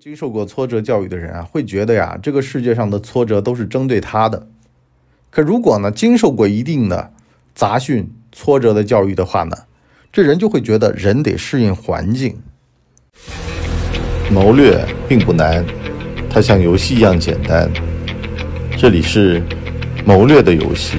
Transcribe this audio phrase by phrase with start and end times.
[0.00, 4.46] 经受过挫折教育的人啊，会觉得呀，这个世界上的挫折都是针对他的。
[5.28, 7.12] 可如果呢，经受过一定的
[7.52, 9.56] 杂训、挫折的教育的话呢，
[10.12, 12.38] 这人就会觉得人得适应环境。
[14.30, 15.66] 谋略并不难，
[16.30, 17.68] 它像游戏一样简单。
[18.76, 19.42] 这里是
[20.06, 20.98] 谋略的游戏。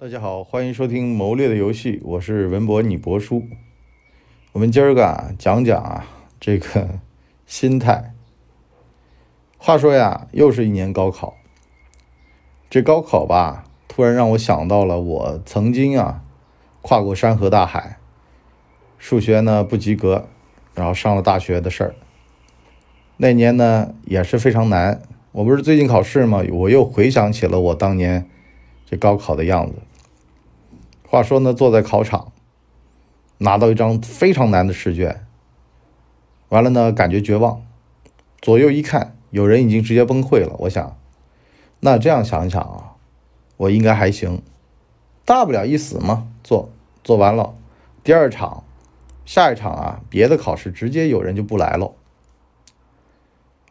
[0.00, 3.44] 大家好，欢迎收听《谋略的游戏》，我是文博，你博叔。
[4.58, 6.04] 我们今儿个，讲讲啊，
[6.40, 6.88] 这个
[7.46, 8.12] 心态。
[9.56, 11.36] 话说呀，又是一年高考。
[12.68, 16.24] 这高考吧，突然让我想到了我曾经啊，
[16.82, 17.98] 跨过山河大海，
[18.98, 20.26] 数学呢不及格，
[20.74, 21.94] 然后上了大学的事儿。
[23.18, 25.00] 那年呢也是非常难。
[25.30, 26.42] 我不是最近考试吗？
[26.50, 28.28] 我又回想起了我当年
[28.84, 29.74] 这高考的样子。
[31.06, 32.32] 话说呢，坐在考场，
[33.38, 35.24] 拿到一张非常难的试卷，
[36.48, 37.62] 完了呢，感觉绝望，
[38.40, 40.56] 左右一看，有人已经直接崩溃了。
[40.58, 40.98] 我想，
[41.80, 42.96] 那这样想一想啊，
[43.56, 44.42] 我应该还行，
[45.24, 46.70] 大不了一死嘛，做
[47.04, 47.54] 做完了，
[48.02, 48.64] 第二场，
[49.24, 51.92] 下一场啊，别的考试直接有人就不来了。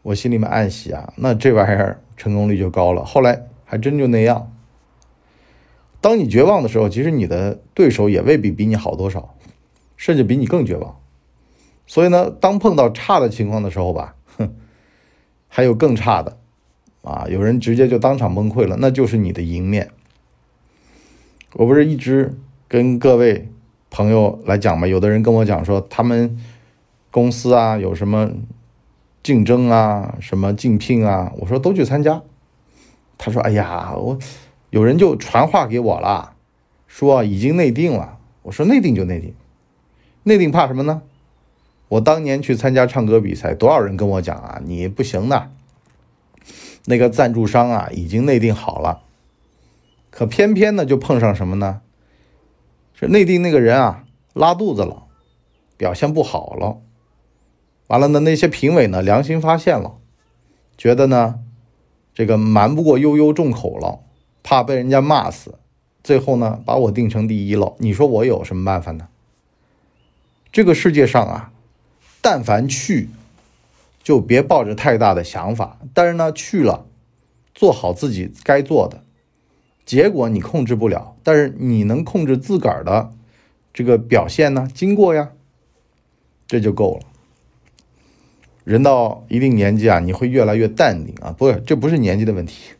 [0.02, 3.04] 我心里面暗喜啊，那这玩意儿成功率就高了。
[3.04, 4.50] 后来还真就那样。
[6.00, 9.34] 当你绝望的时候，其实你的对手也未必比你好多少，
[9.98, 10.98] 甚至比你更绝望。
[11.86, 14.54] 所以呢，当碰到差的情况的时候吧，哼，
[15.48, 16.38] 还有更差的，
[17.02, 19.90] 啊，有人直接就当场崩溃了，那就是你的赢面。
[21.52, 22.34] 我不是一直
[22.66, 23.50] 跟各位
[23.90, 24.86] 朋友来讲吗？
[24.86, 26.38] 有的人跟我讲说，他们
[27.10, 28.30] 公司啊有什么
[29.22, 32.22] 竞争啊，什么竞聘啊，我说都去参加。
[33.18, 34.18] 他说：“哎呀，我。”
[34.70, 36.34] 有人就传话给我了，
[36.86, 38.18] 说已经内定了。
[38.42, 39.32] 我说内定就内定，
[40.22, 41.02] 内定怕什么呢？
[41.88, 45.50] 我当年去参加唱歌比赛，多少人跟我讲啊，你不行的。
[46.86, 49.02] 那个赞助商啊，已经内定好了，
[50.10, 51.80] 可偏偏呢就碰上什么呢？
[52.94, 55.04] 是内定那个人啊拉肚子了，
[55.76, 56.78] 表现不好了。
[57.86, 59.96] 完了呢，那些评委呢良心发现了，
[60.76, 61.40] 觉得呢
[62.12, 64.00] 这个瞒不过悠悠众口了。
[64.40, 65.58] 怕被人家骂死，
[66.02, 67.74] 最后呢把我定成第一了。
[67.80, 69.08] 你说我有什么办法呢？
[70.50, 71.52] 这个世界上啊，
[72.20, 73.08] 但凡去，
[74.02, 75.78] 就别抱着太大的想法。
[75.94, 76.86] 但是呢，去了，
[77.54, 79.02] 做好自己该做的。
[79.84, 83.12] 结果你控制不了，但是你能控制自个儿的
[83.72, 84.68] 这个表现呢？
[84.74, 85.30] 经过呀，
[86.46, 87.06] 这就够了。
[88.64, 91.34] 人到一定年纪啊，你会越来越淡定啊。
[91.36, 92.72] 不是，这不是年纪的问题，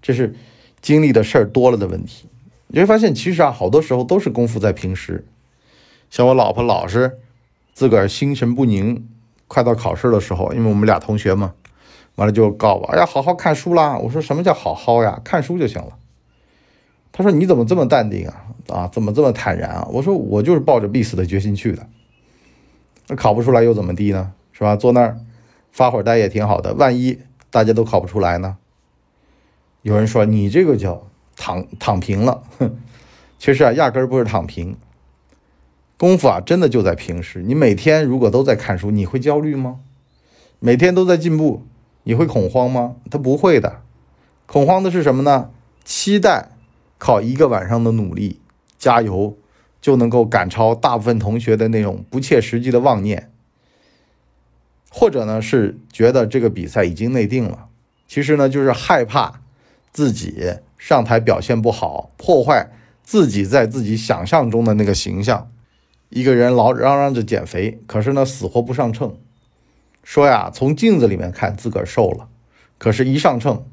[0.00, 0.34] 这是。
[0.82, 2.28] 经历的事儿多了的问题，
[2.68, 5.26] 你会发现其实啊，好多时候都是功夫在平时。
[6.10, 7.18] 像我老婆老是
[7.74, 9.06] 自个儿心神不宁，
[9.48, 11.54] 快到考试的时候，因为我们俩同学嘛，
[12.14, 13.98] 完了就告我，哎呀，好好看书啦。
[13.98, 15.20] 我说什么叫好好呀？
[15.24, 15.96] 看书就行了。
[17.12, 18.44] 他说你怎么这么淡定啊？
[18.68, 19.88] 啊，怎么这么坦然啊？
[19.90, 21.86] 我说我就是抱着必死的决心去的。
[23.08, 24.32] 那考不出来又怎么地呢？
[24.52, 24.74] 是吧？
[24.76, 25.18] 坐那儿
[25.70, 26.74] 发会儿呆也挺好的。
[26.74, 27.18] 万一
[27.50, 28.56] 大家都考不出来呢？
[29.82, 31.06] 有人说你这个叫
[31.36, 32.76] 躺躺平了，哼，
[33.38, 34.76] 其实啊，压根儿不是躺平。
[35.96, 37.42] 功夫啊，真的就在平时。
[37.42, 39.80] 你每天如果都在看书，你会焦虑吗？
[40.58, 41.64] 每天都在进步，
[42.04, 42.96] 你会恐慌吗？
[43.10, 43.82] 他不会的。
[44.46, 45.50] 恐慌的是什么呢？
[45.84, 46.50] 期待
[46.98, 48.40] 靠一个晚上的努力
[48.78, 49.36] 加油
[49.80, 53.30] 就能够赶超大部分同学的那种不切实际的妄念，
[54.90, 57.66] 或者呢是觉得这个比赛已经内定了，
[58.06, 59.40] 其实呢就是害怕。
[59.92, 62.70] 自己上台表现不好，破坏
[63.02, 65.50] 自己在自己想象中的那个形象。
[66.08, 69.16] 一个人老嚷嚷着减肥，可是呢死活不上秤，
[70.02, 72.28] 说呀从镜子里面看自个儿瘦了，
[72.78, 73.64] 可是一上秤，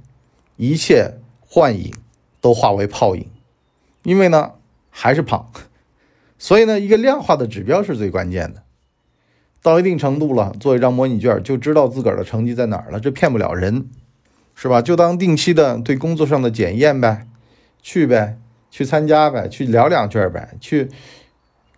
[0.57, 1.93] 一切幻影
[2.41, 3.27] 都化为泡影，
[4.03, 4.53] 因为呢
[4.89, 5.51] 还是胖。
[6.37, 8.63] 所以呢一个量化的指标是最关键的。
[9.61, 13.87] 到一定程度了，做一张模拟卷就知道自个儿的成绩在哪儿了，这骗不了人。
[14.55, 14.83] 是吧？
[14.83, 17.25] 就当定期的对工作上的检验呗，
[17.81, 18.37] 去呗，
[18.69, 20.91] 去参加呗，去聊两句呗，去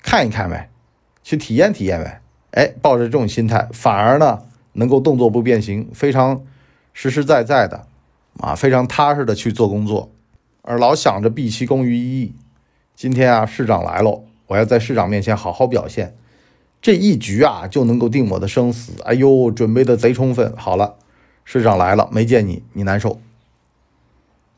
[0.05, 0.69] 看一看呗，
[1.23, 2.21] 去体验体验呗。
[2.51, 4.43] 哎，抱着这种心态，反而呢
[4.73, 6.43] 能够动作不变形，非常
[6.93, 7.87] 实实在在的
[8.37, 10.11] 啊，非常踏实的去做工作，
[10.61, 12.35] 而老想着毕其功于一役。
[12.95, 16.15] 今天啊，市长来了，我要在市长面前好好表现，
[16.81, 18.93] 这一局啊就能够定我的生死。
[19.03, 20.95] 哎呦，准备的贼充分，好了。
[21.43, 23.19] 市长来了，没见你，你难受。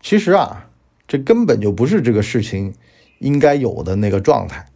[0.01, 0.69] 其实啊，
[1.07, 2.75] 这根本就不是这个事情
[3.19, 4.67] 应该有的那个状态。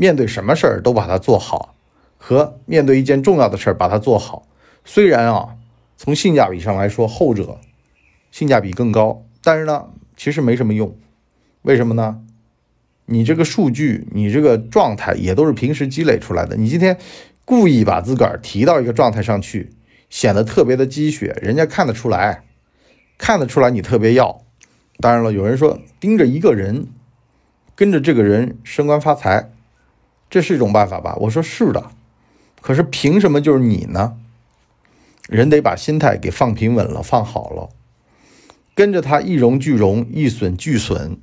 [0.00, 1.74] 面对什么事儿都把它做好，
[2.16, 4.46] 和面对一件重要的事儿把它做好，
[4.82, 5.56] 虽然啊，
[5.98, 7.58] 从性价比上来说，后者
[8.30, 10.96] 性价比更高，但是呢，其实没什么用。
[11.60, 12.22] 为什么呢？
[13.04, 16.56] 你这个数据，你这个状态也都是平时积累出来的。
[16.56, 16.96] 你今天
[17.44, 19.68] 故意把自个儿提到一个状态上去，
[20.08, 22.44] 显得特别的鸡血，人家看得出来，
[23.18, 24.40] 看得出来你特别要。
[24.98, 26.86] 当然了，有人说盯着一个人，
[27.74, 29.50] 跟着这个人升官发财，
[30.30, 31.14] 这是一种办法吧？
[31.16, 31.90] 我说是的。
[32.62, 34.16] 可是凭什么就是你呢？
[35.28, 37.68] 人得把心态给放平稳了，放好了，
[38.74, 41.18] 跟着他一荣俱荣，一损俱损。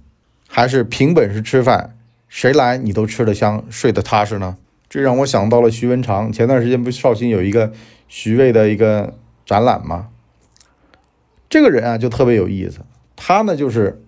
[0.49, 1.97] 还是凭本事吃饭，
[2.29, 4.57] 谁来你都吃得香，睡得踏实呢？
[4.89, 6.31] 这让我想到了徐文长。
[6.31, 7.73] 前段时间不绍兴有一个
[8.07, 10.07] 徐渭的一个展览吗？
[11.49, 12.79] 这个人啊就特别有意思，
[13.15, 14.01] 他呢就是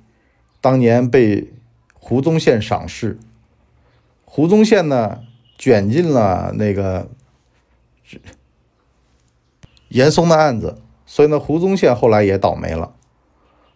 [0.62, 1.52] 当年被
[1.94, 3.20] 胡宗宪赏识，
[4.32, 5.24] 胡宗宪呢
[5.58, 7.10] 卷进了那个
[9.88, 10.78] 严嵩的案子，
[11.08, 12.94] 所以呢胡宗宪后来也倒霉了。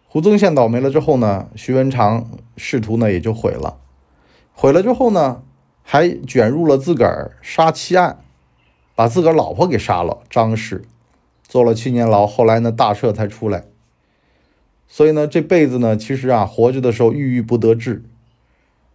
[0.06, 3.78] 胡宗宪倒霉了之后呢，徐文长仕途呢也就毁了，
[4.52, 5.42] 毁了之后呢，
[5.82, 8.20] 还卷入了自个儿杀妻案，
[8.94, 10.84] 把自个儿老婆给杀了，张氏
[11.42, 13.64] 坐了七年牢，后来呢大赦才出来。
[14.86, 18.04] 所以呢这辈子呢，其实啊活着的时候郁郁不得志，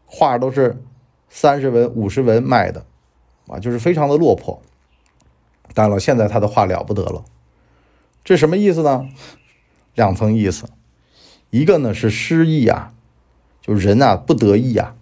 [0.06, 0.82] 话都是
[1.30, 2.86] 三十文、五十文卖的，
[3.48, 4.62] 啊就是非常的落魄。
[5.74, 7.24] 当然了，现在他的画了不得了，
[8.24, 9.08] 这什么意思呢？
[9.96, 10.68] 两层意思。
[11.52, 12.94] 一个呢是失意啊，
[13.62, 14.96] 就人啊不得意啊，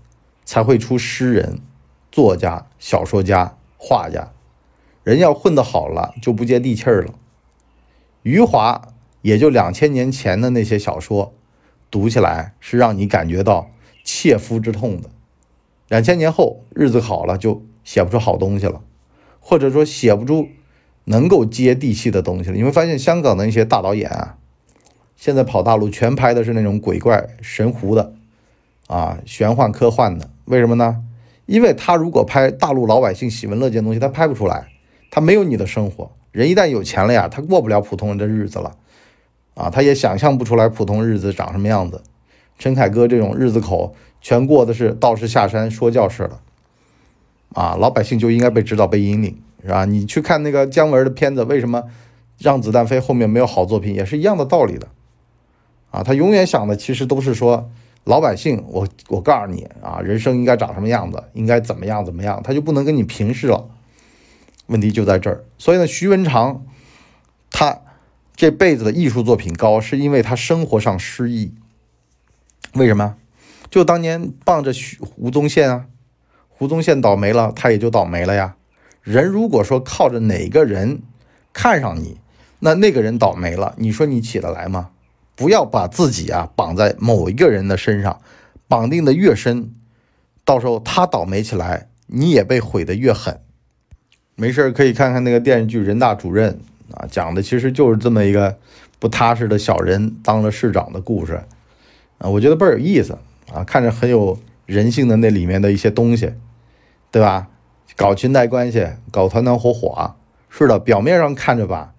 [0.46, 1.60] 才会出诗人、
[2.12, 4.32] 作家、小说家、画家。
[5.04, 7.14] 人要混得好了，就不接地气儿了。
[8.24, 8.90] 余华
[9.22, 11.34] 也就两千年前的那些小说，
[11.90, 13.70] 读起来是让你感觉到
[14.04, 15.10] 切肤之痛的。
[15.88, 18.81] 两千年后日子好了，就写不出好东西了，
[19.39, 20.48] 或者说写不出
[21.06, 22.56] 能够接地气的东西了。
[22.56, 24.38] 你会发现香港的那些大导演啊。
[25.16, 28.13] 现在跑大陆全拍的是那种鬼怪神狐的，
[28.86, 31.04] 啊，玄幻科幻的，为什么呢？
[31.48, 34.68] 因为他如果拍大陆老百姓喜闻乐见的东西，他拍不出来，
[35.10, 36.12] 他没有你的生活。
[36.31, 38.75] 人一旦有钱了呀，他过不了普通人的日子了，
[39.56, 42.04] 啊，他也想象不出来普通日子长什么样子。
[42.60, 46.40] 陈凯歌这种日子口全过的是道士下山说教似的，
[47.54, 49.86] 啊，老百姓就应该被指导被引领，是吧？
[49.86, 51.84] 你去看那个姜文的片子，为什么
[52.38, 54.88] 让子弹飞后面没有好作品，也是一样的道理的。
[55.92, 57.69] 啊，他永远想的其实都是说
[58.04, 63.69] 老百姓，我我告诉你啊，人生应该长什么样子，应该怎么样怎么样，他就不能跟你平视了。
[64.66, 65.46] 问题就在这儿。
[65.58, 66.66] 所以呢，徐文长
[67.50, 67.80] 他
[68.36, 71.54] 这辈子的艺术作品高，是因为他生活上失意。
[72.74, 73.16] 为什么？
[73.69, 75.86] 就当年傍着徐胡宗宪啊，
[76.50, 78.56] 胡宗宪倒霉了，他也就倒霉了呀。
[79.04, 81.02] 人如果说靠着哪个人
[81.54, 82.19] 看上你，
[82.60, 84.90] 那那个人倒霉了，你说你起得来吗？
[85.36, 88.19] 不要把自己啊绑在某一个人的身上，
[88.68, 89.74] 绑定的越深，
[90.44, 93.40] 到时候他倒霉起来，你也被毁得越狠。
[94.36, 96.60] 没事可以看看那个电视剧《人大主任》
[96.96, 98.58] 啊，讲的其实就是这么一个
[98.98, 101.44] 不踏实的小人当了市长的故事
[102.18, 103.18] 啊，我觉得倍儿有意思
[103.54, 106.34] 啊，看着很有人性的那里面的一些东西，
[107.12, 107.48] 对吧？
[107.95, 110.16] 搞裙带关系，搞团团伙伙，
[110.50, 111.94] 是的，表面上看着吧，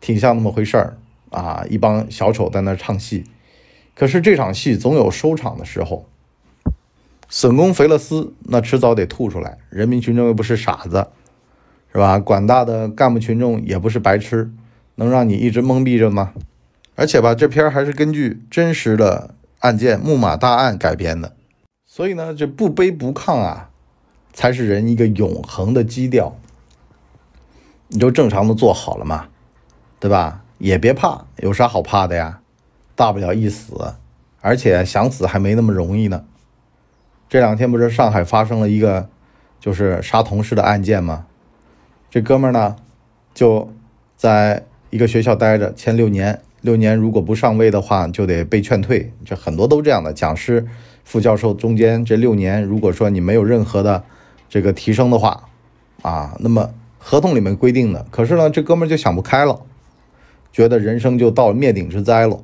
[0.00, 0.96] 挺像那么回事儿。
[1.30, 3.24] 啊，一帮小丑在那唱戏，
[3.94, 6.08] 可是这场戏总有收场的时候。
[7.28, 9.58] 损公肥了丝，那迟早得吐出来。
[9.68, 11.06] 人民群众又不是傻子，
[11.92, 12.18] 是吧？
[12.18, 14.50] 广大的干部群众也不是白痴，
[14.96, 16.32] 能让你一直懵逼着吗？
[16.96, 21.34] 而且吧，这片还是根据真实的案件木马大案改编的，
[21.86, 23.70] 所以呢，这不卑不亢啊，
[24.32, 26.34] 才是人一个永恒的基调。
[27.88, 29.28] 你就正常的做好了嘛，
[29.98, 30.42] 对吧？
[30.58, 32.40] 也别怕，有啥好怕的呀？
[32.94, 33.94] 大不了一死，
[34.40, 36.24] 而且想死还没那么容易呢。
[37.28, 39.08] 这两天不是上海发生了一个
[39.58, 41.26] 就是杀同事的案件吗？
[42.10, 42.76] 这哥们呢
[43.34, 43.72] 就
[44.16, 49.12] 在一个学校待着，签六年，六年如果不上位的话，就得被劝退。
[49.24, 50.66] 这很多都这样的，讲师、
[51.04, 54.04] 副教授中间这六年，如果说你没有任何的
[54.48, 55.48] 这个提升的话，
[56.02, 58.06] 啊，那么合同里面规定的。
[58.10, 59.60] 可是呢，这哥们就想不开了。
[60.52, 62.42] 觉得人生就到灭顶之灾了，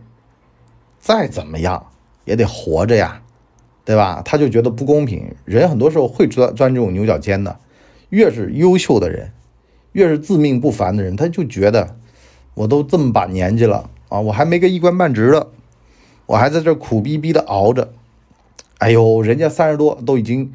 [1.00, 1.87] 再怎么样
[2.25, 3.20] 也得活着呀，
[3.85, 4.23] 对吧？
[4.25, 5.35] 他就觉得不公平。
[5.44, 7.58] 人很多时候会钻钻这种牛角尖的，
[8.11, 9.32] 越是优秀的人，
[9.90, 11.96] 越是自命不凡的人，他就觉得
[12.54, 15.48] 我都这么把年纪了啊，我还没个一官半职的，
[16.26, 17.92] 我还在这苦逼逼的熬着。
[18.78, 20.52] 哎呦，人家三十多都已经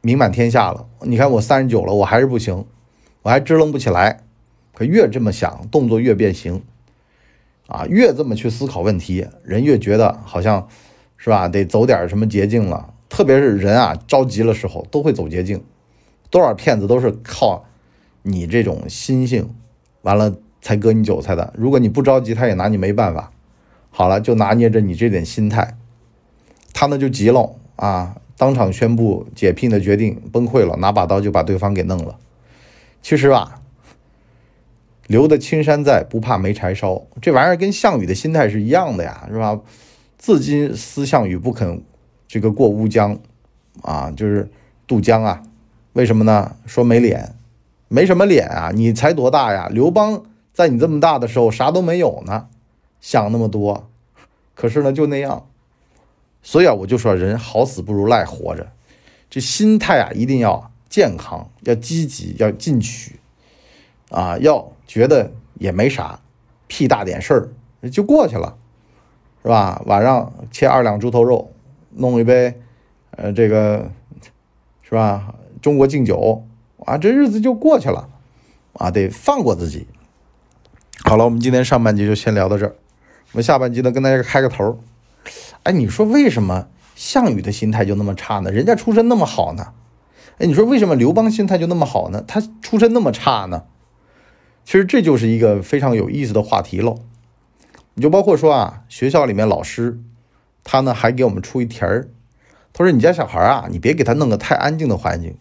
[0.00, 0.86] 名满天下了。
[1.02, 2.64] 你看我三十九了，我还是不行，
[3.22, 4.20] 我还支棱不起来。
[4.74, 6.62] 可越这么想，动作越变形，
[7.66, 10.68] 啊，越这么去思考问题，人越觉得好像，
[11.16, 11.48] 是吧？
[11.48, 12.92] 得走点什么捷径了。
[13.08, 15.64] 特别是人啊，着急了时候都会走捷径。
[16.28, 17.64] 多少骗子都是靠
[18.22, 19.54] 你这种心性，
[20.02, 21.52] 完了才割你韭菜的。
[21.56, 23.30] 如果你不着急，他也拿你没办法。
[23.90, 25.76] 好了，就拿捏着你这点心态，
[26.74, 32.18] 他呢就急了啊，当场宣布解聘的决定，崩溃了，拿把刀就把对方给弄了。
[33.00, 33.62] 其实吧。
[35.06, 37.00] 留得青山在，不怕没柴烧。
[37.22, 39.60] 这玩意儿跟项羽的心态是一样的呀，是吧？
[40.18, 41.80] 自今思项羽不肯
[42.26, 43.16] 这个过乌江，
[43.82, 44.50] 啊，就是
[44.84, 45.44] 渡江啊。
[45.92, 46.56] 为什么呢？
[46.66, 47.36] 说没脸，
[47.86, 48.72] 没什么脸啊！
[48.74, 49.68] 你才多大呀？
[49.70, 50.24] 刘邦
[50.56, 52.48] 在你这么大的时候啥都没有呢，
[52.98, 53.90] 想那么多。
[54.54, 55.46] 可是呢，就那样。
[56.42, 58.72] 所以啊，我就说人好死不如赖活着，
[59.28, 63.20] 这心态啊一定要健康，要积极，要进取，
[64.08, 64.72] 啊，要。
[64.86, 66.20] 觉得也没啥，
[66.68, 68.56] 屁大点事儿就过去了，
[69.42, 69.82] 是吧？
[69.84, 71.50] 晚上切二两猪头肉，
[71.90, 72.54] 弄一杯，
[73.10, 73.90] 呃，这个
[74.82, 75.34] 是吧？
[75.60, 76.44] 中国敬酒
[76.84, 78.08] 啊，这日子就过去了，
[78.74, 79.88] 啊，得放过自己。
[81.08, 82.74] 好了，我们今天上半集就先聊到这儿，
[83.30, 84.80] 我们下半集呢跟大家开个头。
[85.62, 88.50] 哎，你说为什么项羽的心态就那么差呢？
[88.50, 89.72] 人家出身那么好呢？
[90.38, 92.24] 哎，你说为什么刘邦心态就那么好呢？
[92.26, 93.62] 他出身那么差呢？
[94.64, 96.98] 其实这就是一个非常有意思的话题喽。
[97.94, 100.00] 你就包括说啊，学校里面老师，
[100.64, 102.08] 他呢还给我们出一题儿，
[102.72, 105.36] 他说你家小孩啊，你别给他弄个太安静的环境，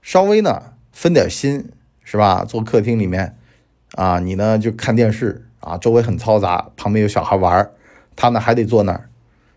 [0.00, 1.68] 稍微呢分点心，
[2.02, 2.46] 是吧？
[2.48, 3.36] 坐客厅里面
[3.94, 7.70] 啊，你呢就看电视啊，周围很嘈杂，旁边有小孩玩，
[8.14, 9.08] 他呢还得坐那儿，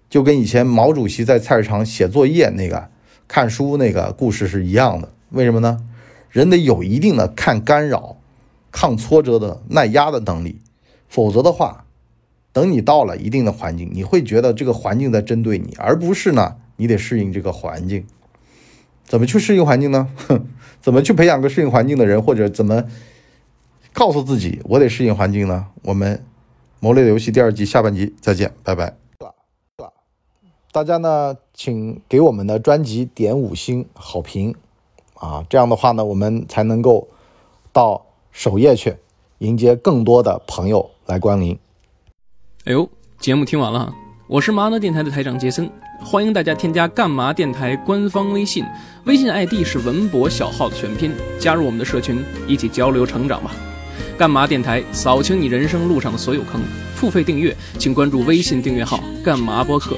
[0.10, 2.89] 就跟以前毛主席在菜市场写作业那个
[3.27, 5.10] 看书那个故事是一样的。
[5.29, 5.79] 为什么呢？
[6.29, 8.17] 人得有一定的抗干扰。
[8.70, 10.62] 抗挫折的耐压的能力，
[11.08, 11.86] 否则的话，
[12.51, 18.06] 等你到了一定的环境，你会觉得这个环境在针对你，而不是呢，你得适应这个环境。
[19.03, 20.10] 怎么去适应环境呢？
[20.27, 20.46] 哼，
[20.79, 22.84] 怎么去培养个适应环境的人，或者怎么
[23.98, 25.66] 告诉自己我得适应环境呢？
[25.82, 26.16] 我们
[26.80, 28.94] 《谋略的游戏》第二季下半集再见，拜拜。
[30.72, 34.54] 大家呢，请给我们的专辑点五星好评
[35.16, 37.08] 啊，这样的话呢，我们才能够
[37.74, 38.04] 到。
[38.34, 38.96] 首页去
[39.39, 41.58] 迎接更多的朋友来光临。
[42.66, 42.88] 哎呦，
[43.20, 43.92] 节目听完了，
[44.27, 45.68] 我是麻辣电台的台长杰森，
[46.06, 48.63] 欢迎大家添加干嘛电台官方微信，
[49.06, 53.56] 微信 ID 是文博小号的全拼，加入我们的社群，一起交流成长吧。
[54.18, 56.62] 干嘛电台扫清你人生路上的所有坑，
[56.96, 59.98] 付费订阅请关注微信订阅号干嘛播客。